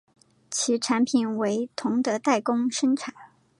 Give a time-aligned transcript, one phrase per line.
[0.49, 3.13] 其产品为同德代工生产。